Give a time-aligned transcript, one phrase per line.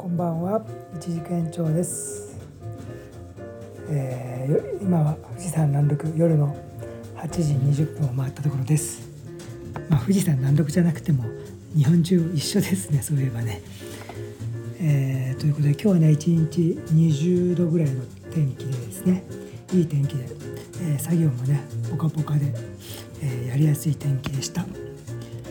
[0.00, 0.62] こんばんは。
[0.96, 2.34] 一軸延長です、
[3.90, 6.56] えー、今は富士山南麓夜の
[7.16, 9.06] 8時20分を回ったところです、
[9.90, 11.24] まあ、富士山南麓じゃなくても
[11.76, 13.60] 日本中一緒ですねそういえばね、
[14.80, 19.22] えー、ということで今日はね一日20度ぐらいの天気でですね。
[19.74, 20.24] いい天気で、
[20.80, 21.60] えー、作業もね
[21.90, 22.54] ポカポカで、
[23.22, 24.64] えー、やりやすい天気でした、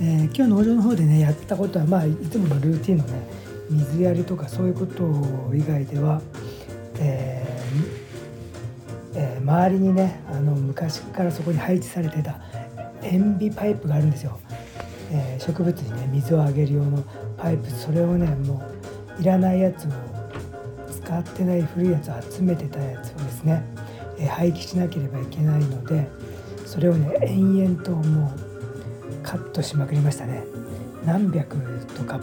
[0.00, 3.39] えー、今日農場の方でねやったことはまあいつものルーティンのね
[3.70, 5.04] 水やりとかそういうこと
[5.54, 6.20] 以外では、
[6.98, 12.40] えーえー、周りにねあの昔からそこに配置されてた
[13.02, 14.38] 塩ビパイプがあるんですよ、
[15.12, 17.02] えー、植物にね水をあげる用の
[17.38, 17.70] パイプ。
[17.70, 18.62] それをねも
[19.18, 19.90] ういらないやつを
[20.90, 23.62] 使ってない古いやつを集めてたやつをですね、
[24.18, 26.08] え、廃棄しなければいけないので
[26.66, 30.44] それをね延々ともうカットしまくりましたね。
[31.04, 31.56] 何百
[31.96, 32.20] とか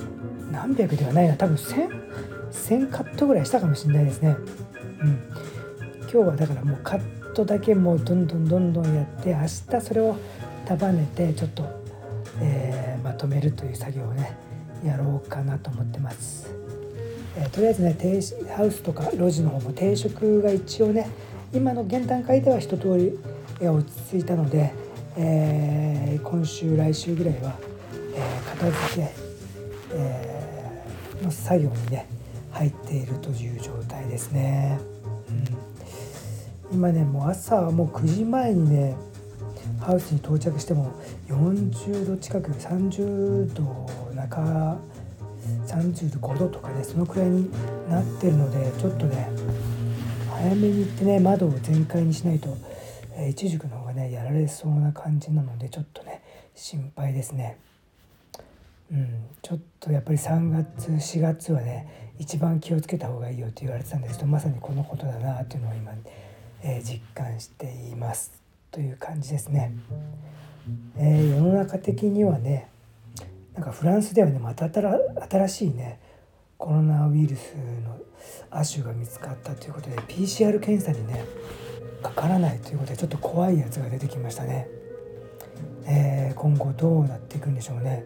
[0.51, 1.89] 何百ではないな多分 1000,
[2.51, 4.37] 1000カットぐらいしたかもしれないですね。
[5.01, 5.19] うん。
[6.03, 10.15] 今日はだからもうカットだけもうどんどんどんどんやって明日それを
[10.65, 11.63] 束ねてちょっと、
[12.41, 14.37] えー、まとめるという作業をね
[14.83, 16.53] やろうかなと思ってます、
[17.37, 17.95] えー、とりあえずね
[18.55, 21.09] ハウスとか路地の方も定食が一応ね
[21.53, 23.19] 今の現段階では一通り
[23.65, 24.73] 落ち着いたので、
[25.15, 27.57] えー、今週来週ぐらいは、
[28.59, 29.13] 片付け、
[29.93, 30.37] えー
[31.23, 32.07] の作業にね
[32.51, 34.79] 入っているという状態ですね、
[36.71, 38.95] うん、今ねもう朝もう9時前にね
[39.79, 40.91] ハウスに到着しても
[41.27, 44.77] 40度近く30度中
[45.67, 47.51] 35度とかねそのくらいに
[47.89, 49.29] なってるのでちょっとね
[50.31, 52.57] 早めに行ってね窓を全開にしないと、
[53.13, 56.21] えー、一軸の方がねやられそうな感じなのでちょっとね
[56.55, 57.57] 心配ですね。
[58.91, 65.91] うん、ちょっとやっぱり3月4月はね一番気をつけた方がいいよって言われてたんですけどまさにこのことだなというのを今、
[66.63, 69.73] えー、実感していますという感じですね。
[70.97, 72.69] えー、世の中的にはね
[73.53, 75.99] なんかフランスではねまた新しいね
[76.57, 77.55] コロナウイルス
[77.85, 77.97] の
[78.49, 81.23] 亜種が見つかったということで PCR 検査にね
[82.01, 84.67] かからないということでちょっと怖いやつが出てきましたね。
[85.85, 88.03] えー、今後どうなっていくんでしょうね。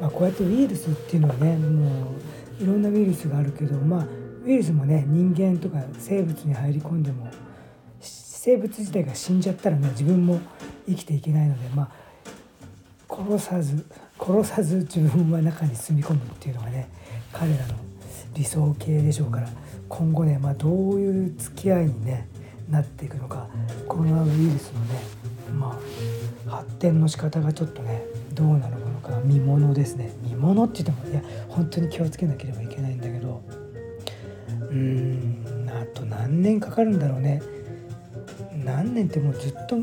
[0.00, 2.12] まあ、こうやってウイルスっていうのはねも
[2.60, 4.06] ういろんなウイルスがあるけどまあ
[4.44, 7.30] ウイルスもね人間とか生物に入り込んでも
[8.00, 10.40] 生物自体が死んじゃったらね自分も
[10.88, 12.02] 生きていけないのでまあ
[13.08, 13.86] 殺さず
[14.18, 16.88] 殺さず自分は中に住み込むっていうのがね
[17.32, 17.74] 彼らの
[18.34, 19.48] 理想形でしょうから
[19.88, 22.26] 今後ね、まあ、どういう付き合いに、ね、
[22.70, 23.46] なっていくのか
[23.86, 25.00] コロナウイルスのね、
[25.54, 25.78] まあ、
[26.46, 28.04] 発展の仕方がちょっとね
[28.34, 29.20] どうなのか。
[29.24, 30.12] 見ものですね。
[30.22, 33.42] 見ものって言ってもいや本当に気をつけなければいけないんだけど。
[34.48, 37.42] うーんあと何年かかるんだろうね。
[38.64, 39.76] 何年ってもうずっと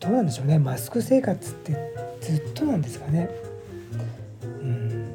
[0.00, 0.58] どうなんでしょうね。
[0.58, 1.76] マスク生活って
[2.20, 3.30] ずっとなんですかね。
[4.42, 5.06] うん。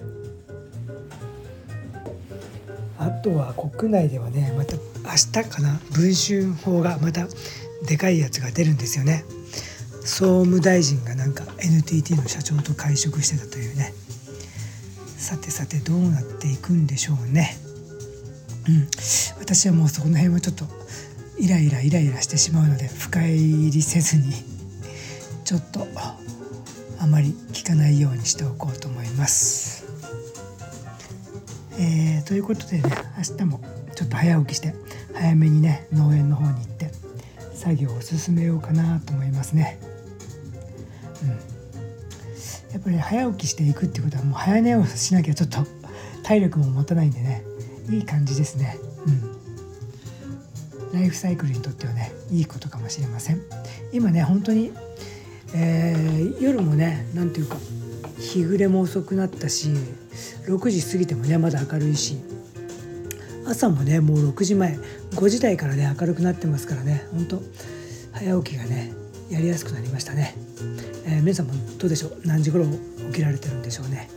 [2.98, 4.82] あとは国内ではねまた明
[5.44, 5.80] 日かな。
[5.92, 7.28] 文春法がまた
[7.86, 9.26] でかいやつが出るんですよね。
[10.10, 13.94] 総務大臣がなんか NTT の社長と会食してたというね
[15.06, 17.56] さてさてどうなっていくんでしょうね
[18.68, 18.88] うん
[19.40, 20.66] 私はもうそこの辺はちょっと
[21.38, 24.34] イライライライラしてしまうので深入りせずに
[25.46, 25.88] ちょっと
[27.00, 29.86] あまり聞かないようにしておこうと思います。
[31.78, 32.84] えー、ということでね
[33.18, 33.62] 明日も
[33.96, 34.74] ちょっと早起きして
[35.14, 36.92] 早めにね農園の方に行って
[37.54, 39.89] 作業を進めようかなと思いますね。
[42.72, 45.60] やっぱり早起きしていくってことはもう早寝をしなきゃちょっと
[46.24, 47.44] 体力も持たないんでね
[47.90, 48.78] いい感じですね。
[49.08, 51.00] うん。
[51.00, 53.42] ライフサイクルにとってはねいいことかもしれません。
[53.92, 54.72] 今ね本当に、
[55.56, 57.58] えー、夜もね何ていうか
[58.20, 59.70] 日暮れも遅くなったし
[60.46, 62.18] 6時過ぎてもねまだ明るいし
[63.48, 64.78] 朝もねもう6時前
[65.12, 67.42] 5時台からね明るくなってますからね本当
[68.14, 68.94] 早起きがね
[69.30, 70.36] やりやすくなりましたね。
[71.06, 72.22] えー、皆さんもどうでしょう？
[72.26, 74.10] 何時頃起きられてるんでしょうね。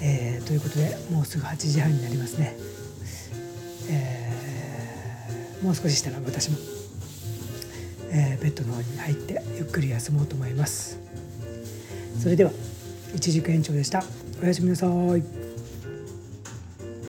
[0.00, 2.56] えー、ということでもうすぐ8時半になりますね。
[3.90, 6.58] えー、もう少ししたら私も、
[8.10, 10.98] えベッドの方に入ってゆっくり休もうと思います。
[12.20, 12.50] それでは
[13.14, 14.04] 一軸延長でした。
[14.42, 15.41] おやすみなさい。